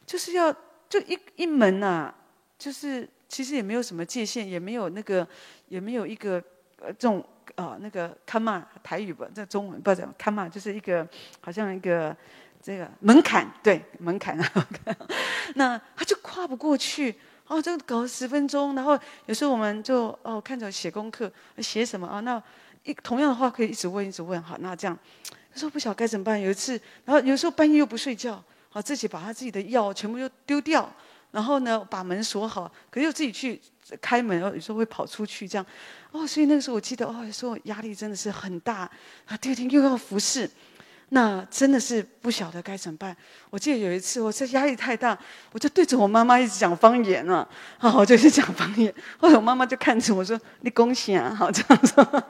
[0.05, 0.53] 就是要
[0.89, 2.15] 就一一门呐、啊，
[2.57, 5.25] 就是其实也没有什么界限，也没有那个
[5.69, 6.43] 也没有一个
[6.81, 7.19] 呃这种
[7.55, 11.07] 啊、呃、那个看嘛台语吧，这中文不知道看嘛，就是一个
[11.39, 12.13] 好像一个。
[12.61, 14.67] 这个门槛，对门槛啊，
[15.55, 17.15] 那他就跨不过去
[17.47, 22.19] 哦，就搞了十分钟，然后有时候我们就哦看着写功课，写什么啊？
[22.19, 22.41] 那
[22.83, 24.97] 一同样的话可以一直问，一直问，好，那这样
[25.53, 26.39] 有时候不晓该怎么办。
[26.39, 30.91] 有一次，然后有时候半夜又不睡觉，好自己把他自己的药全部又丢掉，
[31.31, 33.59] 然后呢把门锁好，可是又自己去
[34.01, 35.65] 开门，然后有时候会跑出去这样，
[36.11, 38.89] 哦，所以那个时候我记得哦，有时候压力真的是很大
[39.25, 40.49] 啊，第二天又要服侍。
[41.11, 43.15] 那真的是不晓得该怎么办。
[43.49, 45.17] 我记得有一次，我这压力太大，
[45.51, 47.47] 我就对着我妈妈一直讲方言啊，
[47.79, 48.93] 啊， 我就一直讲方言。
[49.17, 52.23] 后来我妈妈就看着我说：“你恭喜啊！”好这样说，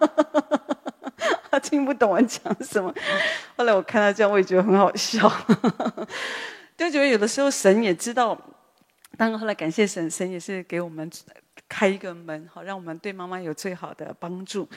[1.51, 2.93] 她听不懂我讲什么。
[3.57, 5.29] 后来我看她这样，我也觉得很好笑。
[6.77, 8.39] 就觉得有的时候神也知道，
[9.17, 11.11] 当然后来感谢神，神也是给我们。
[11.69, 14.67] 开一个门，好让我们对妈妈有最好的帮助。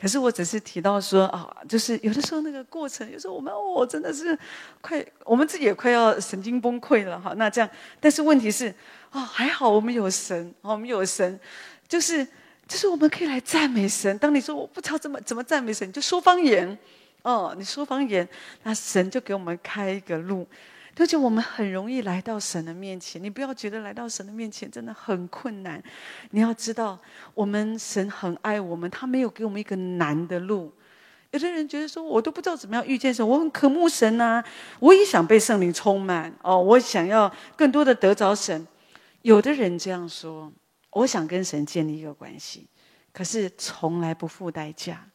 [0.00, 4.36] 可是我只是提到说啊，就是有的时候那个过程，有时候我们哦真的是
[4.80, 7.34] 快，我们自己也快要神经崩溃了哈。
[7.36, 8.74] 那这样，但是问题是
[9.10, 11.38] 啊，还好我们有神，我们有神，
[11.86, 12.26] 就是
[12.66, 14.16] 就是我们可以来赞美神。
[14.18, 16.78] 当你说我不知道怎么怎么赞美神，你就说方言
[17.22, 18.26] 哦，你说方言，
[18.62, 20.48] 那神就给我们开一个路。
[20.98, 25.82] 而且我们很容易来到神的面前，你不要觉得来到神的面前真的很困难。
[26.30, 26.98] 你要知道，
[27.34, 30.72] 我们神很爱我们，他没有给我们一个难的路。
[31.30, 34.42] 有的人觉得说，我都不知道怎么样遇见神，我很渴慕神呐，
[34.80, 38.66] 我也想被圣灵充满哦，我想要更多的得着神。
[39.22, 40.52] 有的人这样说，
[40.90, 42.66] 我想跟神建立一个关系，
[43.12, 45.06] 可是从来不付代价。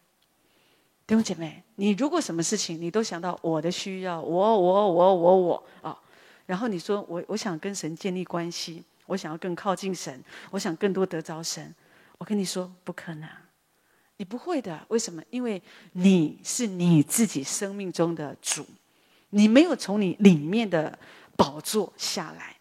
[1.05, 5.97] 弟兄姐妹，你如果什么事情你都想到我的需要，我我我我我啊，
[6.45, 11.75] 然后你说我我想跟神建立关系，我想要更靠近神，我想更多得着神，
[12.17, 13.29] 我跟你说不可能，
[14.15, 14.79] 你不会的。
[14.87, 15.21] 为什么？
[15.29, 15.61] 因为
[15.91, 18.65] 你是你自己生命中的主，
[19.31, 20.97] 你没有从你里面的
[21.35, 22.55] 宝座下来，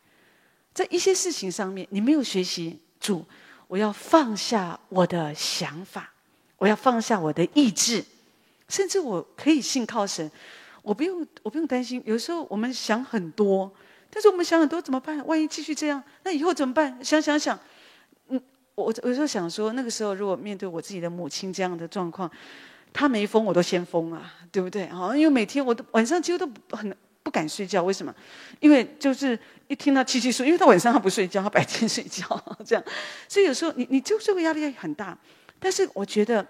[0.74, 3.24] 在一些事情上面，你没有学习主，
[3.68, 6.12] 我要放下我的想法，
[6.59, 8.05] 我要放下我的意志。
[8.72, 10.30] 甚至我可以信靠神，
[10.80, 12.02] 我不用我不用担心。
[12.06, 13.70] 有时候我们想很多，
[14.08, 15.24] 但是我们想很多怎么办？
[15.26, 16.98] 万一继续这样，那以后怎么办？
[17.04, 17.58] 想想想，
[18.28, 18.42] 嗯，
[18.74, 22.30] 我我有时候想说，那个时候如果面对我自己的母亲这样的状况，
[22.94, 24.85] 她没疯我都先疯啊，对不对？
[24.85, 26.96] 啊，因为每天我都晚上几乎都很。
[27.24, 28.12] 不敢睡觉，为什么？
[28.58, 32.26] 因为就是一听到七七说，因为他晚上他不睡觉，他白天睡觉，
[32.66, 32.85] 这样，
[33.28, 35.16] 所以有时候你你就这个压力很大。
[35.61, 36.44] 但是我觉得，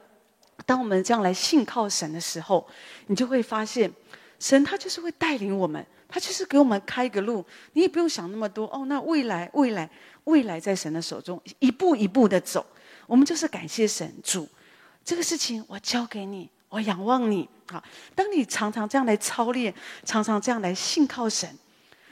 [0.64, 2.66] 当我们这样来信靠神的时候，
[3.06, 3.90] 你就会发现，
[4.38, 8.84] 神他就是会带领我们，他就是给我们开个路，你也不用想那么多哦。
[8.86, 9.88] 那未来，未来，
[10.24, 12.64] 未来在神的手中，一步一步的走。
[13.06, 14.48] 我们就是感谢神主，
[15.04, 16.48] 这个事情我交给你。
[16.68, 17.82] 我仰望你，好。
[18.14, 21.46] 当你常常这样来操练，常常这样来信靠神，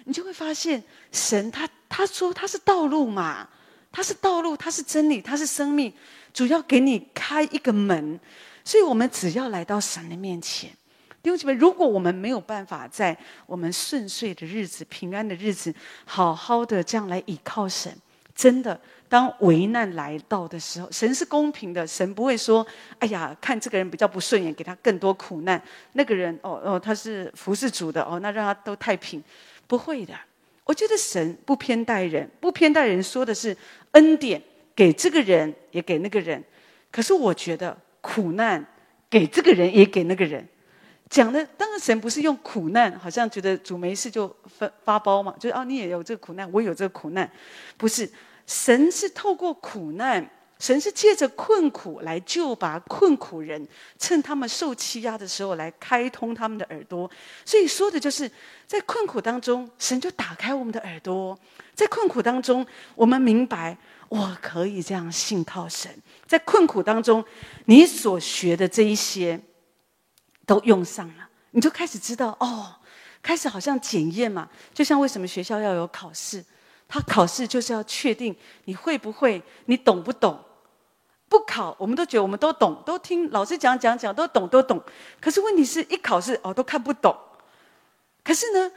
[0.05, 3.49] 你就会发现，神他他说他是道路嘛，
[3.93, 5.93] 他是道路，他是真理，他是生命，
[6.33, 8.19] 主要给你开一个门。
[8.65, 10.71] 所以我们只要来到神的面前，
[11.23, 15.75] 弟兄姐妹，如果我们没有办法在我们顺遂的日子、平安的日子，
[16.05, 17.93] 好好的这样来倚靠神，
[18.35, 18.81] 真的。
[19.09, 22.65] 当危难来到的时候，神是公平的，神不会说
[23.01, 25.61] ：“哎呀，看这个人比较不顺眼，给他更多苦难。”
[25.95, 29.21] 那个人哦哦，他是服侍主的哦，那让他都太平，
[29.67, 30.15] 不会的。
[30.71, 33.57] 我觉得神不偏待人，不偏待人，说的是
[33.91, 34.41] 恩典
[34.73, 36.41] 给这个人，也给那个人。
[36.93, 38.65] 可是我觉得苦难
[39.11, 40.47] 给这个人，也给那个人。
[41.09, 47.29] 讲的当然，神不是用苦难，好像觉得主没事就发发包嘛，就是哦，你也有这个苦难，我有这个苦难，
[47.77, 48.09] 不是。
[48.47, 50.25] 神是透过苦难，
[50.61, 53.67] 神是借着困苦来救拔困苦人，
[53.99, 57.11] 趁他们受欺压的时候来开通他们的耳朵。
[57.47, 58.31] 所以说的就是，
[58.67, 61.35] 在困苦当中，神就打开我们的耳朵；
[61.75, 63.77] 在困苦当中，我们明白
[64.11, 65.91] 我可以这样信靠神。
[66.27, 67.25] 在困苦当中，
[67.65, 69.41] 你所学的这一些
[70.45, 72.77] 都用上了，你就开始知道哦，
[73.23, 76.45] 开始好像检验嘛，就像为什么学校要有考试。
[76.87, 80.39] 他考试就是要确定你会不会，你懂不懂？
[81.31, 84.83] 不考，我们都觉得我们都懂，都听老师讲讲讲，都懂都懂。
[85.21, 87.17] 可是问题是一考试哦，都看不懂。
[88.25, 88.71] 可是呢，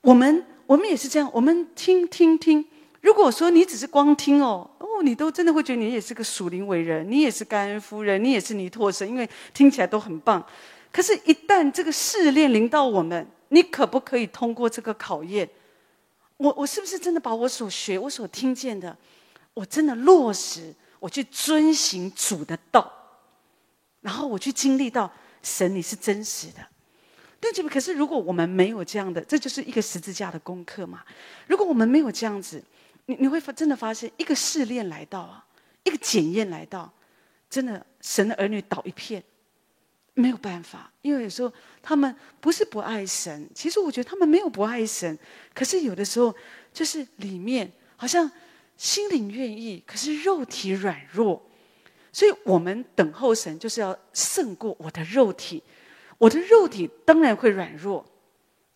[0.00, 2.66] 我们我们也是这样，我们听听听。
[3.00, 10.44] 如果说你只是光听哦，哦，你都真的会觉得你也是个属灵伟人，你也是甘恩夫人，你也是尼托神，因为听起来都很棒。
[10.92, 15.48] 可是，一旦这个试炼临到我们，你可不可以通过这个考验？
[16.38, 18.96] 我我是不是真的把我所学、我所听见的，
[19.54, 22.92] 我真的落实，我去遵行主的道，
[24.00, 26.64] 然后我去经历到神你是真实的。
[27.40, 31.02] 对不起，可是如果我们没有这样的，这就是一个十字架的功课嘛。
[31.48, 32.62] 如果我们没有这样子，
[33.06, 35.44] 你你会真的发现一个试炼来到啊，
[35.82, 36.92] 一个检验来到，
[37.48, 39.24] 真的神的儿女倒一片。
[40.12, 45.18] 没有办法，因为有时候他们不是不爱神，其实我觉得他们没有不爱神，
[45.54, 46.34] 可是有的时候
[46.74, 48.30] 就是里面好像
[48.80, 51.42] 心灵愿意，可是肉体软弱，
[52.10, 55.62] 所以我们等候神就是要胜过我的肉体，
[56.16, 58.02] 我的肉体当然会软弱，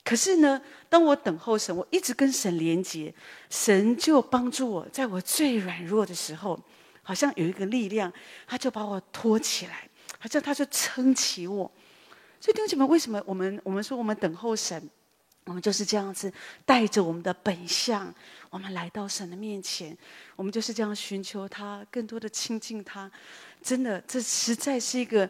[0.05, 3.15] 可是呢，当我等候神，我一直跟神连接，
[3.49, 6.61] 神就帮助我，在我最软弱的时候，
[7.03, 8.13] 好像有一个力量，
[8.47, 9.89] 他就把我托起来。
[10.19, 11.71] 好像他就撑起我，
[12.41, 14.91] 所以弟兄姐妹，为什么我们我们说我们等候神，
[15.45, 16.33] 我们就是这样子
[16.65, 18.13] 带着我们的本相，
[18.49, 19.97] 我们来到神的面前，
[20.37, 23.11] 我们就是这样寻求他，更多的亲近他。
[23.63, 25.29] 真的，这实在是一个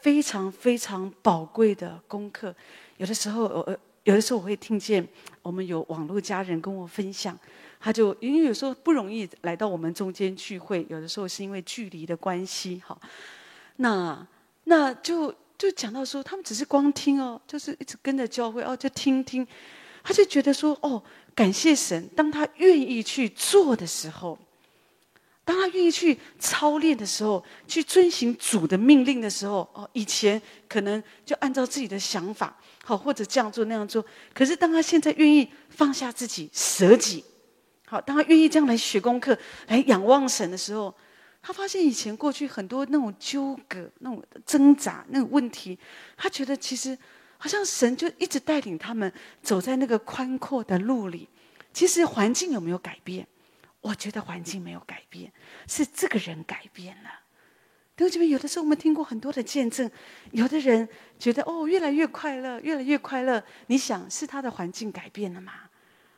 [0.00, 2.54] 非常非常宝贵的功课。
[2.98, 5.06] 有的时候，我有的时候我会听见
[5.42, 7.38] 我们有网络家人跟我分享，
[7.80, 13.00] 他就因为有时候不容易来到我们中间聚会，有的时候是因为距离的关系，好。
[13.76, 14.26] 那
[14.64, 19.44] 那就就讲到说，他们只是光听哦，就是一直跟着教会哦，就听听，
[20.04, 21.02] 他就觉得说哦，
[21.34, 24.38] 感谢神，当他愿意去做的时候，
[25.44, 37.24] 当他愿意去操练的时候，去遵行主的命令的时候，哦，以前可能就按照自己的想法，好或者这样做那样做，可是当他现在愿意放下自己，舍己，
[37.86, 40.94] 好，当他愿意这样来学功课，来仰望神的时候。
[41.48, 45.78] 他发现以前过去很多那种纠葛、那种挣扎、那种问题，
[46.14, 46.96] 他觉得其实
[47.38, 49.10] 好像神就一直带领他们
[49.42, 51.26] 走在那个宽阔的路里。
[51.72, 53.26] 其实环境有没有改变？
[53.80, 55.32] 我觉得环境没有改变，
[55.66, 57.08] 是这个人改变了。
[57.96, 59.90] 弟兄姐妹，有的时候我们听过很多的见证，
[60.32, 60.86] 有的人
[61.18, 63.42] 觉得哦，越来越快乐，越来越快乐。
[63.68, 65.54] 你想是他的环境改变了吗？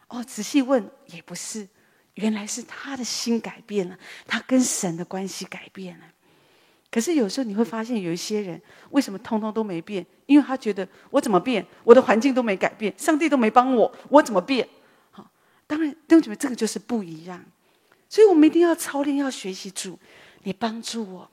[0.09, 1.69] 哦，仔细问也不是。
[2.21, 6.05] 原来是他的心改变了，他跟神的关系改变了。
[6.91, 8.61] 可是有时候你会发现，有一些人
[8.91, 10.05] 为什么通通都没变？
[10.27, 14.69] 因为他觉得我怎么变，我的环境都没改变，上帝都没帮我，我怎么变？
[15.11, 15.31] 好，
[15.67, 17.45] 当然，弟兄姐妹，这个就是不一样。
[18.09, 19.99] 所以我们一定要操练，要学习主，
[20.43, 21.31] 你帮助我。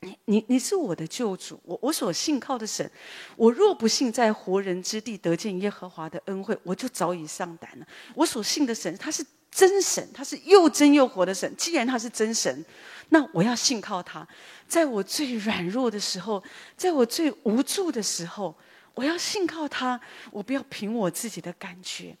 [0.00, 2.88] 你你你是我的救主，我我所信靠的神。
[3.36, 7.86] 我若不信在活人之地得见耶和华的恩惠，我就早已丧胆了。
[8.14, 11.54] 我所信的神，他是真神，他是又真又活的神。
[11.56, 12.64] 既然他是真神，
[13.10, 14.26] 那我要信靠他。
[14.66, 16.42] 在我最软弱的时候，
[16.76, 18.52] 在我最无助的时候，
[18.94, 20.00] 我要信靠他。
[20.32, 22.16] 我不要凭我自己的感觉。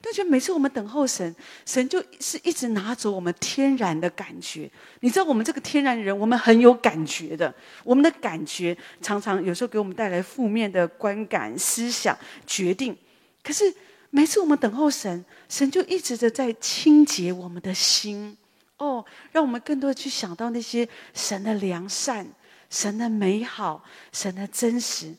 [0.00, 1.32] 但觉得每次我们等候神，
[1.64, 4.68] 神就是一直拿走我们天然的感觉。
[4.98, 7.54] 你知道，我们这个天然人，我们很有感觉的。
[7.84, 12.98] 我们的感觉常常有时候给我们带来负面的观感、思想、决定。
[13.44, 13.72] 可是
[14.14, 18.36] 每次我们等候神，神就一直的在清洁我们的心。
[18.76, 22.26] 哦，让我们更多的去想到那些神的良善、
[22.68, 23.82] 神的美好、
[24.12, 25.14] 神的真实。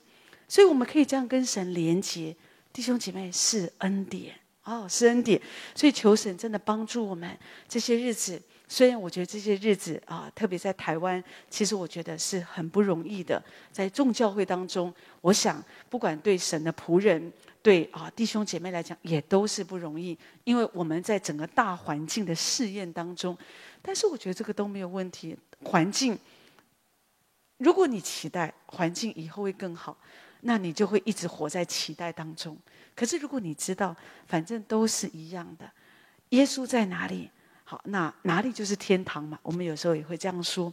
[0.48, 2.36] 所以我们可以这样跟神连接。
[2.72, 4.36] 弟兄姐妹，是恩典。
[4.64, 5.41] 哦，是恩典，
[5.74, 7.38] 所以求神真的帮助我们
[7.68, 8.39] 这些日子。
[8.70, 13.44] 虽然我觉得这些日子啊，特别在台湾，其实我觉得是很不容易的。
[13.72, 17.32] 在众教会当中，我想不管对神的仆人，
[17.64, 23.36] 对啊弟兄姐妹来讲，也都是不容易，因为我们在整个大环境的试验当中。
[23.82, 25.36] 但是我觉得这个都没有问题。
[25.64, 26.20] 环境，
[27.57, 29.97] 如果你期待环境以后会更好，
[30.41, 32.57] 那你就会一直活在期待当中。
[32.93, 33.95] 可是，如果你知道，
[34.28, 35.72] 反正都是一样的，
[36.30, 37.30] 耶稣在哪里？
[37.64, 39.39] 好，那哪里就是天堂嘛。
[39.41, 40.72] 我们有时候也会这样说。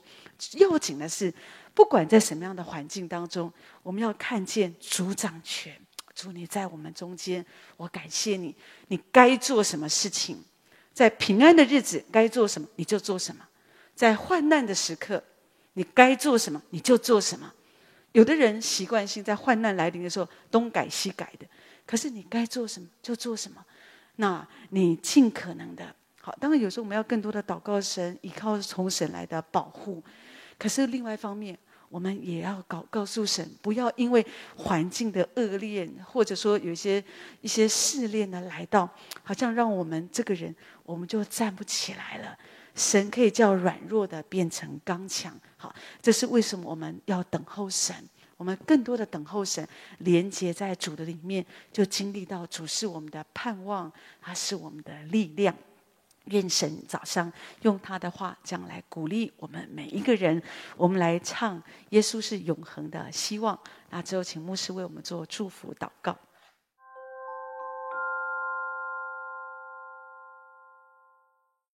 [0.54, 1.32] 要紧的是，
[1.72, 3.52] 不管在什么样的环境当中，
[3.84, 5.80] 我们要看见主掌权。
[6.20, 7.44] 主，你在我们中间，
[7.78, 8.54] 我感谢你。
[8.88, 10.44] 你该做什么事情，
[10.92, 13.42] 在平安的日子该做什么，你就做什么；
[13.94, 15.22] 在患难的时刻，
[15.72, 17.50] 你该做什么，你就做什么。
[18.12, 21.46] 有的人习惯性在患难来临的时候东改西改的。
[21.86, 23.64] 可是你该做什么就做什么，
[24.16, 26.36] 那你尽可能的好。
[26.38, 30.02] 当然有时候我们要更多的祷告神，依靠从神来的保护。
[30.58, 31.58] 可是另外一方面，
[31.90, 34.24] 我们也要告告诉神，不要因为
[34.56, 37.04] 环境的恶劣，或者说有一些
[37.40, 38.88] 一些试炼的来到，
[39.24, 42.38] 好像让我们这个人我们就站不起来了。
[42.76, 45.36] 神可以叫软弱的变成刚强。
[45.56, 47.94] 好，这是为什么我们要等候神。
[48.36, 49.68] 我们更多的等候神，
[49.98, 55.54] 连接在主的里面，就经历到主是我们的盼望，他是我们的力量。
[56.26, 60.42] 愿神早上用他的话这样来鼓励我们每一个人。
[60.76, 61.58] 我们来唱
[61.90, 63.56] 《耶稣是永恒的希望》。
[63.90, 66.16] 那最后，请牧师为我们做祝福祷告。